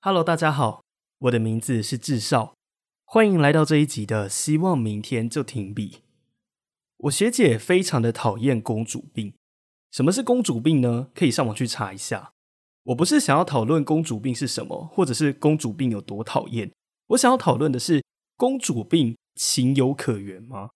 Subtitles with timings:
[0.00, 0.82] Hello，大家好，
[1.18, 2.54] 我的名字是智少，
[3.04, 5.98] 欢迎来到这一集的希望明天就停笔。
[6.98, 9.34] 我学姐非常的讨厌公主病，
[9.90, 11.08] 什么是公主病呢？
[11.14, 12.32] 可以上网去查一下。
[12.84, 16.70] 我不是想要讨论公主病是什么，或者是公主病有多讨厌，
[17.08, 18.02] 我想要讨论的是
[18.36, 20.70] 公主病情有可原吗？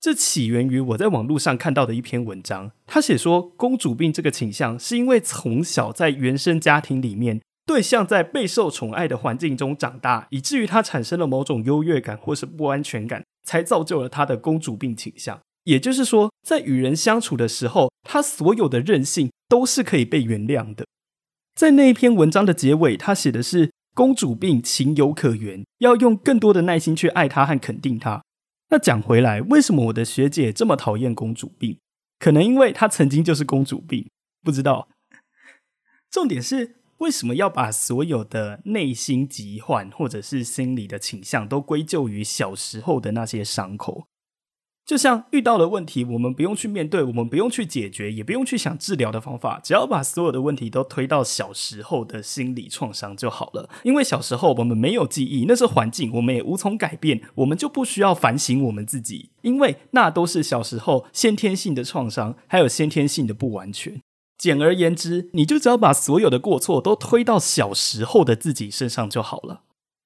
[0.00, 7.40] 这起源于我在网络上看到的一篇文章，他写说公主病这个倾向是因为从小在原生家庭里面。
[7.66, 15.40] 对象在备受宠爱的环境中长大，以至于他产生了某种优越感或是不安全感，才造就了他的公主病倾向。
[15.70, 20.84] 也就是说，在与人相处的时候，他所有的任性都是可以被原谅的。
[21.54, 28.24] 在那一篇文章的结尾，他写的是公主病情有可原，要用更多的耐心去爱她和肯定她。
[28.70, 31.78] 那讲回来，为什么我的学姐这么讨厌公主病？
[32.18, 34.10] 可能因为她曾经就是公主病，
[34.42, 34.88] 不知道。
[36.10, 36.76] 重点是。
[37.00, 44.04] 为什么要把所有的内心疾患或者是心理的倾向都归咎于小时候的那些伤口？
[44.86, 53.70] 就像遇到了问题，我们不用去面对，我们不用去解决，也不用去想治疗的方法，只要把所有的问题都推到小时候的心理创伤就好了。
[53.84, 64.02] 因为小时候我们没有记忆，那是环境，我们也无从改变，我们就不需要反省我们自己，因为那都是小时候先天性的创伤，还有先天性的不完全。
[64.36, 69.60] 简而言之，你就只要把所有的过错都推到小时候的自己身上就好了。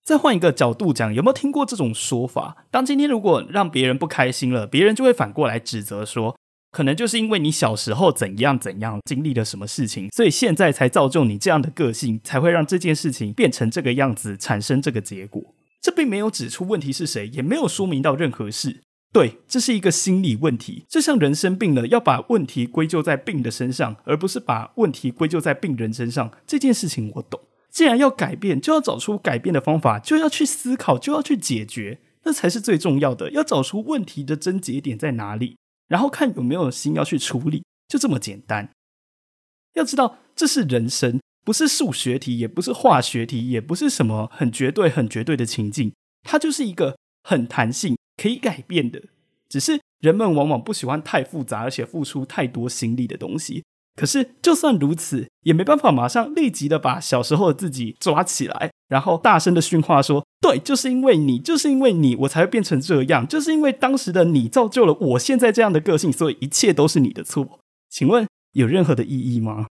[0.04, 2.66] 再换一个角度讲，有没有听过这种说法？
[2.70, 6.36] 当今天如果让别人不开心了，别人就会反过来指责说，
[6.70, 15.42] 可能就是因为你小时候怎样怎样经历了什么事情，所以现在才造就你这样的个性，才会让这件事情变成这个样子，产生这个结果。
[15.80, 18.82] 这并没有指出问题是谁，也没有说明到任何事。
[19.10, 26.30] 对，这是一个心理问题，就像人生病了，要把问题归咎在病的身上，而不是把问题归咎在病人身上。
[26.46, 27.40] 这件事情我懂。
[27.74, 33.32] 既然要改变，就要找出改变的方法，就要去思考，就要去解决，那才是最重要的。
[33.32, 35.56] 要找出问题的症结点在哪里，
[35.88, 38.70] 然后看有没有心要去处理，就这么简单。
[39.72, 45.92] 要知道，这是人生，不是数学题，也不是化学题，也不是什么很绝对、很绝对的情境，
[46.22, 47.96] 它就是一个很弹性。
[48.16, 49.02] 可以改变的，
[49.48, 53.64] 只是人们往往不喜欢太复杂而且付出太多心力的东西。
[53.96, 69.66] 可是，就算如此，也没办法马上立即的把小时候的自己抓起来，然后大声的训话说：“对，就是因为你，就是因为你，我才会变成这样，就是因为当时的你造就了我现在这样的个性，所以一切都是你的错。”请问有任何的意义吗？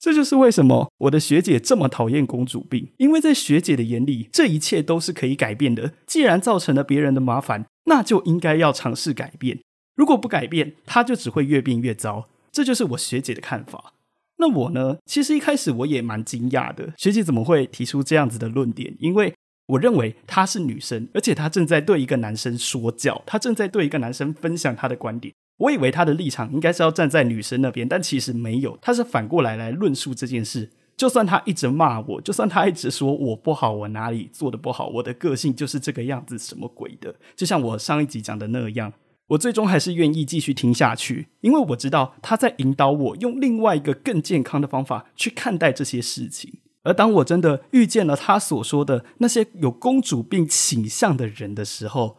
[0.00, 5.92] 这就是为什么我的学姐这么讨厌公主病，因为在学姐的眼里，这一切都是可以改变的。
[6.06, 9.60] 既然造成了别人的麻烦，那就应该要尝试改变。
[9.94, 12.26] 如果不改变，她就只会越变越糟。
[12.58, 13.92] 这就是我学姐的看法。
[14.38, 14.96] 那我呢？
[15.06, 18.92] 其实一开始我也蛮惊讶的，学姐怎么会提出这样子的论点？
[18.98, 19.32] 因为
[19.68, 25.32] 我认为她是女生，而且她正在对一个男生说教，她正在对一个男生分享她的观点。
[25.58, 30.68] 我以为她的立场应该是要站在女生那边，但其实没有，她是反过来来论述这件事。
[30.96, 37.14] 就算她一直骂我，就算她一直说我不好，我哪里做的不好，我的个性就是这个样子，什么鬼的？
[37.36, 38.92] 就像我上一集讲的那样，
[39.28, 46.60] 我最终还是愿意继续听下去，因为我知道他在引导我用另外一个更健康的方法去看待这些事情。
[46.82, 52.16] 而当我真的遇见了他所说的那些有公主病倾向的人的时候，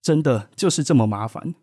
[0.00, 1.54] 真的就是这么麻烦。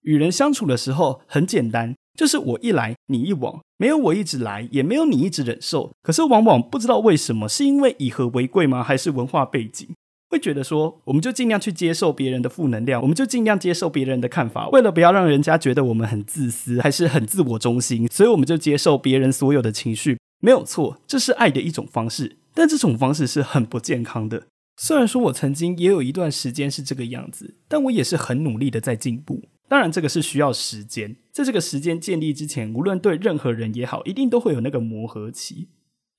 [0.00, 5.92] 与人相处的时候很简单，就是我一来你一往，没有我一直来，也没有你一直忍受。
[6.02, 8.82] 可是往往不知道为什么，是因为以和为贵吗？
[8.82, 9.94] 还是文化背景
[10.32, 22.36] 会觉得说，我们就尽量去接受别人的负能量，我们就尽量接受别人的看法，为了不要让人家觉得我们很自私，还是很自我中心，所以我们就接受别人所有的情绪，没有错，这是爱的一种方式。
[22.54, 24.44] 但这种方式是很不健康的。
[24.78, 29.42] 虽然说我曾经也有一段时间是这个样子，但我也是很努力的在进步。
[29.68, 31.16] 当然，这个是需要时间。
[31.30, 35.68] 在这个时间建立之前，无论对任何人也好，一定都会有那个磨合期。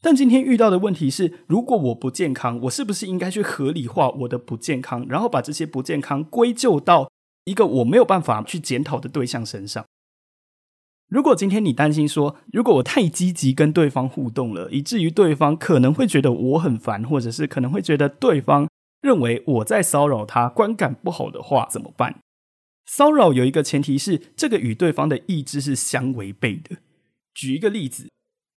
[0.04, 7.10] 但今天遇到的问题是，如果我不健康，我是不是应该去合理化我的不健康，然后把这些不健康归咎到
[7.46, 9.86] 一个我没有办法去检讨的对象身上？
[11.08, 18.68] 如果今天你担心说，如果我太积极跟对方互动了，以至于对方可能会觉得我很烦，或者是可能会觉得对方
[19.02, 22.20] 认为我在骚扰他，观感不好的话，怎么办？
[22.86, 26.76] 骚扰有一个前提是，这个与对方的意志是相违背的。
[27.34, 28.10] 举一个例子，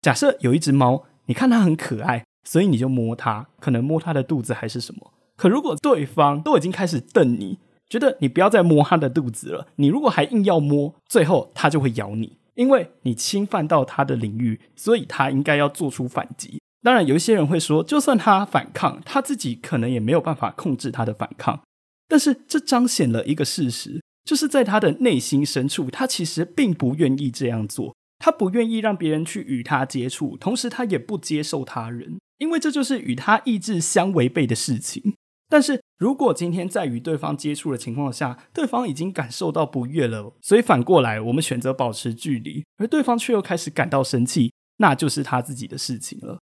[0.01, 5.13] 假设有一只猫，你看它很可爱，所以你就摸它，可能摸它的肚子还是什么。
[5.35, 16.61] 可如果对方都已经开始瞪你，觉得你不要再摸它的肚子了，你如果还硬要摸，最后它就会咬你，因为你侵犯到它的领域，所以它应该要做出反击。
[16.81, 21.59] 当然，有一些人会说，就算他反抗，他自己可能也没有办法控制他的反抗。
[22.07, 27.95] 但是，这彰显了一个事实，就是在他的内心深处，他其实并不愿意这样做。
[28.25, 35.13] 他不愿意让别人去与他接触，同时他也不接受他人，因为这就是与他意志相违背的事情。
[35.47, 46.39] 但是如果今天在与对方接触的情况下，对方已经感受到不悦了，所以反过来我们选择保持距离，而对方却又开始感到生气，那就是他自己的事情了。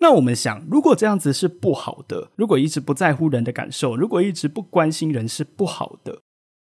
[0.00, 6.22] 那我们想，如果这样子是不好的，如果一直不在乎人的感受，如果一直不关心人是不好的，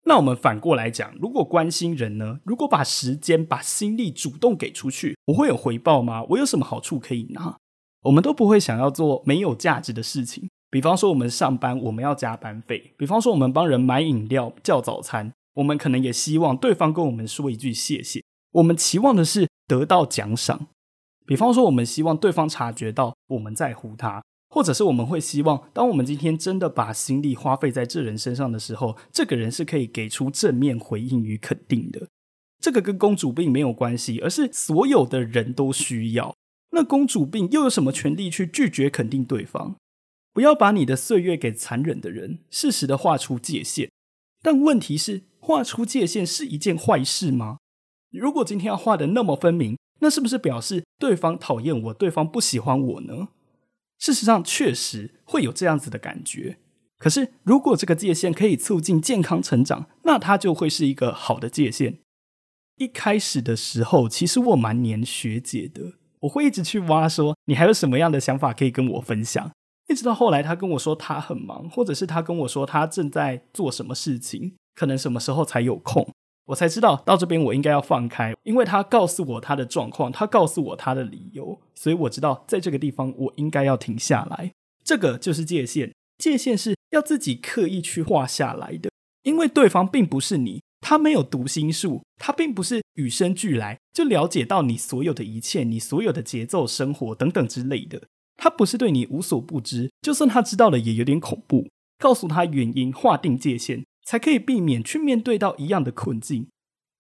[0.06, 2.40] 那我们反过来讲，如果关心人呢？
[2.44, 6.22] 如果把时间、把心力主动给出去，我会有回报吗？
[6.30, 7.56] 我有什么好处可以拿？
[8.02, 10.50] 我们都不会想要做没有价值的事情。
[10.70, 18.22] 比方说，我们上班我们要加班费；比方说，我们帮人买饮料、叫早餐，我们可能也希望对方跟我们说一句谢谢。
[18.52, 20.66] 我们期望的是得到奖赏。
[21.24, 24.22] 比方说，我们希望对方察觉到我们在乎他，
[24.54, 32.06] 或者是我们会希望，当我们今天真的把心力花费在这人身上的时候，这个人是可以给出正面回应与肯定的。
[32.60, 36.36] 这个跟公主病没有关系，而是所有的人都需要。
[36.70, 39.74] 那公主病又有什么权利去拒绝肯定对方？
[40.32, 43.90] 不要把你的岁月给残忍的人，适时的画出界限。
[44.40, 47.58] 但问题是，画出界限是一件坏事吗？
[48.12, 49.76] 如果今天要画的那么分明？
[49.98, 53.30] 那是不是表示对方讨厌我，对方不喜欢我呢？
[54.04, 56.58] 事实上，确实会有这样子的感觉。
[56.98, 62.00] 可是，如果这个界限可以促进健康成长，那它就会是一个好的界限。
[62.76, 69.50] 一开始的时候，其实我蛮黏学姐的，我会一直去挖，说你还有什么样的想法可以跟我分享。
[69.88, 76.06] 一直到后来，她跟我说她很忙，或者是她跟我说她正在做什么事情，可能什么时候才有空。
[76.46, 84.52] 我才知道到这边我应该要放开，因为他告诉我他的状况，他告诉我他的理由，所以我知道在这个地方我应该要停下来。
[84.84, 88.90] 这个就是界限，界限是要自己刻意去画下来的。
[89.22, 98.02] 因为对方并不是你，他没有读心术，他并不是与生俱来就了解到你所有的一切，你所有的节奏、生活等等之类的。
[98.36, 101.68] 他不是对你无所不知，就算他知道了也有点恐怖。
[101.98, 103.82] 告诉他原因，划定界限。
[104.04, 106.46] 才可以避免去面对到一样的困境。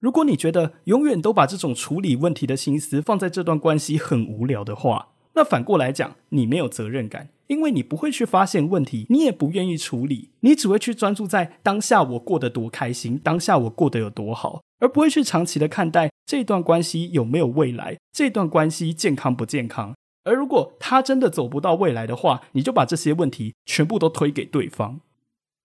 [0.00, 19.94] 如果你觉得永远都把这种处理问题的心思放在这段关系很无聊的话，那反过来讲，你没有责任感，因为你不会去发现问题，你也不愿意处理，你只会去专注在当下我过得多开心，当下我过得有多好，而不会去长期的看待这段关系有没有未来，这段关系健康不健康。
[20.24, 25.00] 而如果他真的走不到未来的话，你就把这些问题全部都推给对方。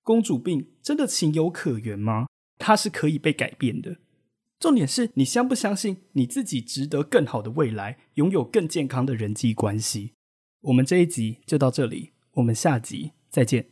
[0.10, 2.26] 公主病真的情有可原吗？
[2.58, 3.98] 它是可以被改变的。
[4.60, 10.14] 重点是你相不相信你自己值得更好的未来，拥有更健康的人际关系。
[10.62, 13.68] 我们这一集就到这里，我们下集再见。